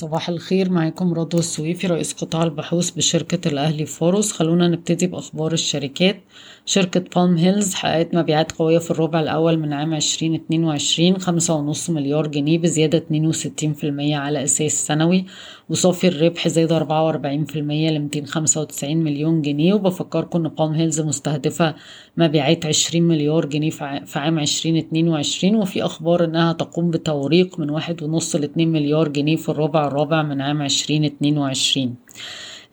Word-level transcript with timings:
صباح 0.00 0.28
الخير 0.28 0.70
معاكم 0.70 1.14
رضوى 1.14 1.40
السويفي 1.40 1.86
رئيس 1.86 2.12
قطاع 2.12 2.42
البحوث 2.42 2.90
بشركة 2.90 3.48
الأهلي 3.48 3.86
فاروس 3.86 4.32
خلونا 4.32 4.68
نبتدي 4.68 5.06
بأخبار 5.06 5.52
الشركات. 5.52 6.20
شركة 6.66 7.04
Palm 7.16 7.36
Hills 7.36 7.74
حققت 7.74 8.14
مبيعات 8.14 8.52
قوية 8.52 8.78
في 8.78 8.90
الربع 8.90 9.20
الأول 9.20 9.58
من 9.58 9.72
عام 9.72 9.94
عشرين 9.94 10.34
اتنين 10.34 10.64
وعشرين 10.64 11.18
خمسة 11.18 11.54
ونص 11.54 11.90
مليار 11.90 12.26
جنيه 12.26 12.58
بزيادة 12.58 12.98
اتنين 12.98 13.26
وستين 13.26 13.72
في 13.72 13.84
المية 13.84 14.16
على 14.16 14.44
أساس 14.44 14.86
سنوي 14.86 15.24
وصافي 15.68 16.08
الربح 16.08 16.48
زاد 16.48 16.72
أربعة 16.72 17.06
وأربعين 17.06 17.44
في 17.44 17.58
المية 17.58 17.90
لمتين 17.90 18.26
خمسة 18.26 18.60
وتسعين 18.60 19.04
مليون 19.04 19.42
جنيه. 19.42 19.74
وبفكركم 19.74 20.46
إن 20.46 20.48
Palm 20.58 20.72
Hills 20.72 21.00
مستهدفة 21.00 21.74
مبيعات 22.16 22.66
عشرين 22.66 23.02
مليار 23.02 23.46
جنيه 23.46 23.70
في 23.70 24.18
عام 24.18 24.38
عشرين 24.38 24.76
اتنين 24.76 25.08
وعشرين. 25.08 25.56
وفي 25.56 25.82
أخبار 25.84 26.24
إنها 26.24 26.52
تقوم 26.52 26.90
بتوريق 26.90 27.58
من 27.60 27.70
واحد 27.70 28.02
ونص 28.02 28.36
لاتنين 28.36 28.72
مليار 28.72 29.08
جنيه 29.08 29.36
في 29.36 29.48
الربع 29.48 29.89
الرابع 29.90 30.22
من 30.22 30.40
عام 30.40 30.62
2022 30.62 31.96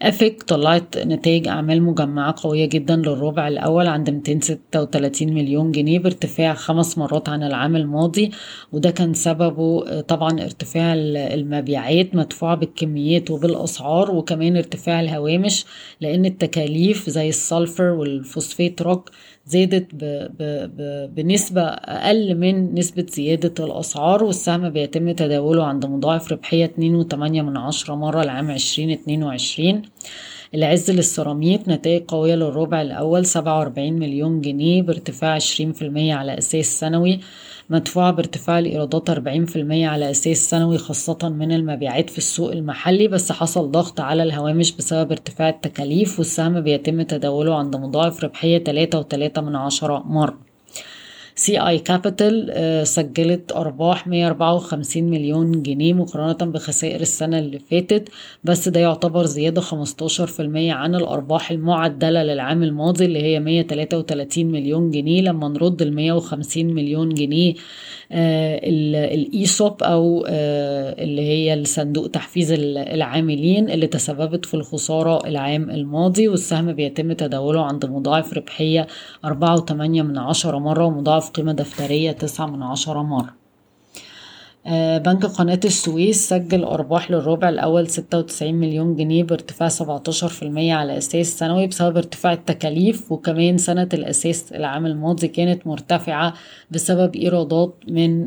أفيك 0.02 0.44
طلعت 0.44 0.98
نتائج 0.98 1.48
أعمال 1.48 1.84
مجمعة 1.84 2.36
قوية 2.38 2.66
جدا 2.66 2.96
للربع 2.96 3.48
الأول 3.48 3.88
عند 3.88 4.10
236 4.10 5.34
مليون 5.34 5.72
جنيه 5.72 6.00
بارتفاع 6.00 6.54
خمس 6.54 6.98
مرات 6.98 7.30
عن 7.30 7.44
العام 7.44 7.76
الماضي 7.76 8.32
وده 8.72 8.92
كان 8.92 9.14
سببه 9.14 9.88
آه، 9.88 10.02
طبعا 10.02 10.42
ارتفاع 10.42 10.94
المبيعات 10.98 12.16
مدفوعة 12.16 12.56
بالكميات 12.56 13.32
وبالأسعار 13.32 14.12
وكمان 14.12 14.58
ارتفاع 14.58 15.00
الهوامش 15.00 15.66
لأن 16.02 16.26
التكاليف 16.26 17.10
زي 17.10 17.30
السلفر 17.30 17.84
والفوسفيت 17.84 18.82
روك 18.82 19.10
زادت 19.46 19.88
بـ 19.96 19.98
بـ 20.40 20.70
بـ 20.78 21.10
بنسبة 21.16 21.62
أقل 21.62 22.36
من 22.36 22.76
نسبة 22.76 23.06
زيادة 23.10 23.66
الأسعار 23.66 24.24
والسهم 24.24 24.70
بيتم 24.70 25.12
تداوله 25.12 25.66
عند 25.66 25.86
مضاعف 25.86 26.32
ربحية 26.32 26.74
2.8 27.14 27.90
مرة 27.90 28.22
العام 28.22 28.50
2022 28.52 29.82
العز 30.56 30.92
للسيراميك 30.92 31.62
نتائج 31.68 32.04
قوية 32.08 32.36
للربع 32.36 32.82
الأول 32.82 33.26
سبعة 33.26 33.60
وأربعين 33.60 34.00
مليون 34.00 34.42
جنيه 34.42 34.82
بارتفاع 34.82 35.34
عشرين 35.34 35.74
في 35.74 35.82
المية 35.82 36.14
على 36.14 36.38
أساس 36.38 36.80
سنوي 36.80 37.20
مدفوعة 37.70 38.12
بارتفاع 38.12 38.60
الإيرادات 38.60 39.10
أربعين 39.10 39.46
في 39.46 39.56
المية 39.56 39.88
على 39.88 40.12
أساس 40.12 40.38
سنوي 40.38 40.78
خاصة 40.78 41.30
من 41.30 41.52
المبيعات 41.52 42.10
في 42.10 42.18
السوق 42.18 42.52
المحلي 42.52 43.08
بس 43.08 43.32
حصل 43.32 43.72
ضغط 43.72 44.00
على 44.00 44.24
الهوامش 44.24 44.72
بسبب 44.72 45.12
ارتفاع 45.12 45.50
التكاليف 45.50 46.20
والسهم 46.20 46.62
بيتم 46.62 47.02
تداوله 47.02 47.56
عند 47.56 47.76
مضاعف 47.76 48.24
ربحية 48.24 48.58
تلاتة 48.58 49.00
وتلاتة 49.00 49.42
من 49.42 49.56
عشرة 49.56 50.04
مرة. 50.06 50.47
CI 51.48 51.60
Capital 51.60 52.88
سجلت 52.88 53.52
أرباح 53.52 54.08
154 54.08 55.04
مليون 55.04 55.64
جنيه 55.64 55.94
مقارنة 55.94 56.52
بخسائر 56.52 57.02
السنة 57.02 57.40
اللي 57.40 57.60
فاتت 57.60 58.10
بس 58.44 58.70
ده 58.70 58.80
يعتبر 58.80 59.26
زيادة 59.26 59.62
15% 59.62 59.66
عن 60.56 60.96
الأرباح 60.96 61.52
المعدلة 61.52 62.24
للعام 62.24 62.64
الماضي 62.64 63.06
اللي 63.06 63.22
هي 63.24 63.40
133 63.40 64.46
مليون 64.46 64.92
جنيه. 64.92 65.22
لما 65.22 65.48
نرد 65.48 65.82
ال 65.82 65.96
150 65.96 66.66
مليون 66.66 67.10
جنيه 67.10 67.54
الايسوب 68.12 69.84
أو 69.84 70.26
آه 70.30 71.04
اللي 71.04 71.22
هي 71.22 71.54
الصندوق 71.54 72.08
تحفيز 72.08 72.52
العاملين 72.58 73.70
اللي 73.70 73.88
تسببت 73.88 74.46
في 74.46 74.54
الخسارة 74.54 75.28
العام 75.28 75.70
الماضي 75.70 76.28
والسهم 76.28 76.74
بيتم 76.74 77.14
تداوله 77.14 77.66
عند 77.66 77.86
مضاعف 77.86 78.40
أربعة 79.26 79.56
وتمانية 79.56 80.02
من 80.02 80.18
عشرة 80.18 80.58
مرة 80.58 80.86
ومضاعف 80.86 81.30
قيمة 81.38 81.52
دفترية 81.52 82.12
تسعة 82.12 82.46
من 82.46 82.64
عشرة 82.64 83.04
مرة. 83.04 83.37
بنك 84.98 85.26
قناة 85.26 85.60
السويس 85.66 86.30
سجل 86.30 86.64
أرباح 86.64 87.12
للربع 87.12 87.50
الأول 87.50 87.88
ستة 87.88 88.18
وتسعين 88.18 88.56
مليون 88.56 88.96
جنيه 88.96 89.24
بارتفاع 89.24 89.70
سبعتاشر 89.70 90.28
في 90.28 90.44
المية 90.44 90.74
على 90.74 90.98
أساس 90.98 91.40
سنوي 91.40 91.68
بسبب 91.68 91.98
ارتفاع 91.98 92.34
التكاليف 92.34 93.12
وكمان 93.12 93.58
سنة 93.58 93.90
الأساس 93.94 94.54
العام 94.54 94.86
الماضي 94.86 95.28
كانت 95.28 95.68
مرتفعة 95.68 96.34
بسبب 96.72 97.16
إيرادات 97.16 97.76
من 97.88 98.22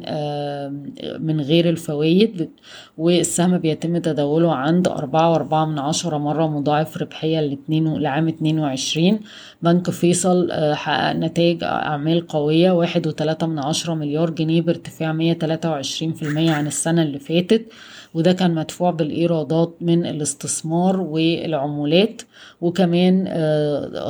من 1.21 1.41
غير 1.41 1.69
الفوائد 1.69 2.51
والسهم 2.99 3.59
بيتم 3.59 3.99
تداوله 3.99 4.55
عند 4.55 4.89
أربعة 4.89 5.33
وأربعة 5.33 5.65
من 5.65 5.79
عشرة 5.79 6.19
مرة 6.19 6.47
مضاعف 6.47 6.97
ربحية 6.97 7.41
لاتنين 7.41 7.95
لعام 7.97 8.29
اتنين 8.29 8.59
وعشرين. 8.59 9.21
بنك 9.63 9.91
فيصل 9.91 10.49
حقق 10.75 11.13
نتائج 11.13 11.65
أعمال 11.65 12.27
قوية 12.27 12.71
واحد 12.71 13.07
وتلاتة 13.07 13.47
من 13.47 13.59
عشرة 13.59 13.95
مليار 13.95 14.31
جنيه 14.31 14.61
بارتفاع 14.63 15.13
مية 15.13 15.33
تلاتة 15.33 15.71
وعشرين 15.71 16.13
في 16.13 16.30
عن 16.39 16.67
السنة 16.67 17.03
اللي 17.03 17.19
فاتت 17.19 17.67
وده 18.15 18.33
كان 18.33 18.55
مدفوع 18.55 18.91
بالإيرادات 18.91 19.75
من 19.81 20.07
الاستثمار 20.07 21.01
والعمولات 21.01 22.23
وكمان 22.61 23.29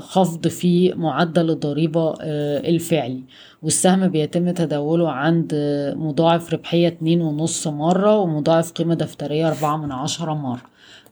خفض 0.01 0.49
في 0.49 0.93
معدل 0.93 1.51
الضريبة 1.51 2.15
الفعلي. 2.21 3.21
والسهم 3.63 4.09
بيتم 4.09 4.51
تداوله 4.51 5.11
عند 5.11 5.53
مضاعف 5.97 6.53
ربحية 6.53 6.89
اتنين 6.89 7.21
ونص 7.23 7.67
مرة 7.67 8.19
ومضاعف 8.19 8.73
قيمة 8.73 8.95
دفترية 8.95 9.49
أربعة 9.49 9.77
من 9.77 9.93
عشرة 9.93 10.35
مرة. 10.35 10.63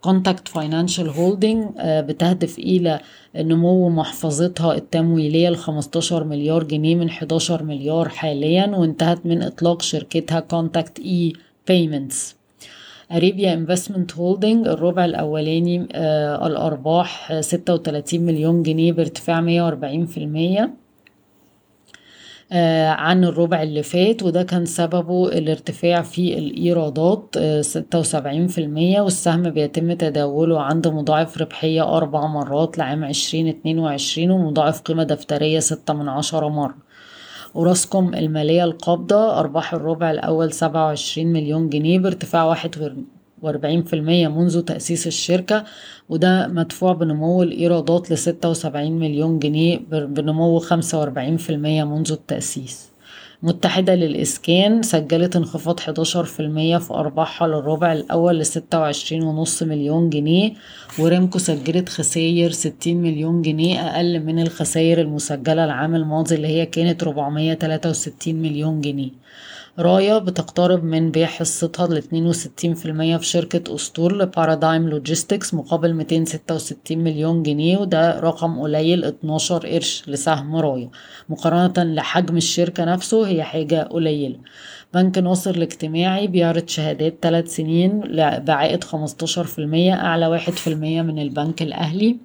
Contact 0.01 0.49
Financial 0.49 1.09
Holding 1.09 1.65
بتهدف 1.81 2.59
إلى 2.59 3.01
نمو 3.37 3.89
محفظتها 3.89 4.75
التمويلية 4.75 5.49
ل 5.49 5.57
15 5.57 6.25
مليار 6.25 6.65
جنيه 6.65 6.95
من 6.95 7.09
11 7.09 7.63
مليار 7.63 8.09
حاليا 8.09 8.67
وانتهت 8.77 9.27
من 9.27 9.43
إطلاق 9.43 9.83
شركتها 9.83 10.41
Contact 10.41 10.99
E 10.99 11.33
Payments 11.69 12.37
Arabia 13.13 13.53
Investment 13.55 14.15
Holding 14.17 14.69
الربع 14.69 15.05
الأولاني 15.05 15.89
آه 15.93 16.47
الأرباح 16.47 17.41
36 17.41 18.21
مليون 18.21 18.63
جنيه 18.63 18.93
بارتفاع 18.93 19.41
140 19.41 20.07
في 20.07 20.17
المية. 20.19 20.63
آه 20.63 20.71
عن 22.53 23.25
الربع 23.25 23.63
اللي 23.63 23.83
فات 23.83 24.23
وده 24.23 24.43
كان 24.43 24.67
سببه 24.67 25.29
الارتفاع 25.29 26.03
في 26.03 26.39
الإيرادات 26.39 27.39
ستة 27.61 27.99
وسبعين 27.99 28.47
في 28.47 28.59
المية 28.61 29.01
والسهم 29.01 29.51
بيتم 29.51 29.93
تداوله 29.93 30.61
عند 30.61 30.89
مضاعف 30.89 31.39
ربحية 31.39 31.97
أربع 31.97 32.27
مرات 32.27 32.79
لعام 32.79 33.05
عشرين 33.05 33.49
اتنين 33.49 33.79
وعشرين 33.79 34.31
ومضاعف 34.31 34.81
قيمة 34.81 35.03
دفترية 35.05 35.59
ستة 35.59 35.95
من 35.95 36.09
عشرة 36.09 36.49
مرة. 36.49 36.75
وراسكم 37.55 38.15
المالية 38.15 38.65
القابضة 38.65 39.39
أرباح 39.41 39.75
الربع 39.75 40.11
الأول 40.11 40.53
سبعة 40.53 40.85
وعشرين 40.87 41.33
مليون 41.33 41.69
جنيه 41.69 41.99
بارتفاع 41.99 42.45
واحد 42.45 42.75
وأربعين 43.43 43.83
في 43.83 43.97
المية 43.97 44.29
منذ 44.29 44.61
تأسيس 44.61 45.07
الشركة 45.07 45.65
وده 46.09 46.47
مدفوع 46.47 46.93
بنمو 46.93 47.43
الإيرادات 47.43 48.13
لستة 48.13 48.51
وسبعين 48.51 48.99
مليون 48.99 49.39
جنيه 49.39 49.79
بنمو 49.91 50.59
خمسة 50.59 50.99
وأربعين 50.99 51.37
في 51.37 51.51
المية 51.51 51.85
منذ 51.85 52.13
التأسيس. 52.13 52.89
متحدة 53.43 53.95
للإسكان 53.95 54.83
سجلت 54.83 55.37
انخفاض 55.37 55.81
11% 55.81 56.79
في 56.79 56.91
أرباحها 56.91 57.49
للربع 57.49 57.93
الأول 57.93 58.39
لستة 58.39 58.93
ونص 59.13 59.63
مليون 59.63 60.11
جنيه 60.11 60.53
وريمكو 60.99 61.39
سجلت 61.39 61.89
خسائر 61.89 62.51
60 62.51 62.97
مليون 62.97 63.43
جنيه 63.43 63.81
أقل 63.81 64.21
من 64.25 64.39
الخسائر 64.43 65.01
المسجلة 65.01 65.65
العام 65.65 65.95
الماضي 65.95 66.35
اللي 66.35 66.49
هي 66.49 66.67
كانت 66.67 67.03
463 67.03 68.35
مليون 68.35 68.81
جنيه. 68.81 69.11
رايا 69.79 70.19
بتقترب 70.19 70.85
من 70.85 71.11
بيع 71.11 71.27
حصتها 71.27 71.87
ل 71.87 72.03
62% 72.03 73.19
في 73.19 73.19
شركة 73.23 73.75
أسطول 73.75 74.19
لبارادايم 74.19 74.89
لوجيستكس 74.89 75.55
مقابل 75.55 75.95
266 75.95 76.99
مليون 76.99 77.43
جنيه 77.43 77.79
وده 77.79 78.21
رقم 78.21 78.61
قليل 78.61 79.05
12 79.05 79.67
قرش 79.67 80.03
لسهم 80.07 80.57
رايا 80.57 80.91
مقارنة 81.29 81.95
لحجم 81.95 82.37
الشركة 82.37 82.85
نفسه 82.85 83.27
هي 83.29 83.43
حاجة 83.43 83.83
قليلة. 83.83 84.39
بنك 84.95 85.19
ناصر 85.19 85.51
الاجتماعي 85.51 86.27
بيعرض 86.27 86.69
شهادات 86.69 87.19
3 87.23 87.49
سنين 87.49 88.01
بعائد 88.45 88.85
15% 88.85 88.89
أعلى 89.93 90.41
1% 90.41 90.69
من 91.03 91.19
البنك 91.19 91.63
الأهلي. 91.63 92.17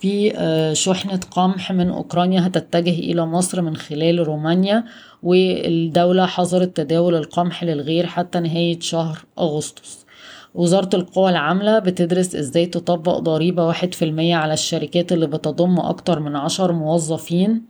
في 0.00 0.32
شحنة 0.76 1.20
قمح 1.30 1.72
من 1.72 1.88
أوكرانيا 1.90 2.46
هتتجه 2.46 2.98
إلى 2.98 3.26
مصر 3.26 3.62
من 3.62 3.76
خلال 3.76 4.28
رومانيا 4.28 4.84
والدولة 5.22 6.26
حظرت 6.26 6.76
تداول 6.76 7.14
القمح 7.14 7.64
للغير 7.64 8.06
حتى 8.06 8.40
نهاية 8.40 8.80
شهر 8.80 9.18
أغسطس. 9.38 10.06
وزارة 10.54 10.96
القوى 10.96 11.30
العاملة 11.30 11.78
بتدرس 11.78 12.34
إزاي 12.36 12.66
تطبق 12.66 13.18
ضريبة 13.18 13.66
واحد 13.66 13.94
في 13.94 14.04
المية 14.04 14.36
على 14.36 14.52
الشركات 14.52 15.12
اللي 15.12 15.26
بتضم 15.26 15.78
أكتر 15.80 16.20
من 16.20 16.36
عشر 16.36 16.72
موظفين. 16.72 17.62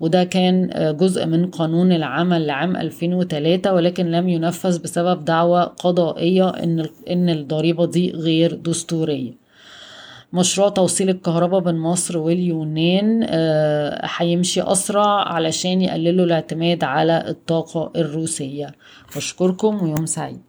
وده 0.00 0.24
كان 0.24 0.70
جزء 1.00 1.26
من 1.26 1.46
قانون 1.50 1.92
العمل 1.92 2.46
لعام 2.46 2.76
2003 2.76 3.72
ولكن 3.74 4.10
لم 4.10 4.28
ينفذ 4.28 4.82
بسبب 4.82 5.24
دعوى 5.24 5.62
قضائية 5.78 6.48
إن 7.10 7.28
الضريبة 7.28 7.86
دي 7.86 8.10
غير 8.10 8.54
دستورية. 8.54 9.47
مشروع 10.32 10.68
توصيل 10.68 11.10
الكهرباء 11.10 11.60
بين 11.60 11.74
مصر 11.74 12.18
واليونان 12.18 13.26
هيمشي 14.18 14.62
أسرع 14.62 15.06
علشان 15.06 15.82
يقللوا 15.82 16.24
الاعتماد 16.26 16.84
على 16.84 17.24
الطاقة 17.28 17.92
الروسية. 17.96 18.74
بشكركم 19.16 19.82
ويوم 19.82 20.06
سعيد. 20.06 20.40